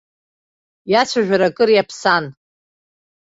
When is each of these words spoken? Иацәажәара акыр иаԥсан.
Иацәажәара 0.91 1.47
акыр 1.49 1.69
иаԥсан. 1.73 2.25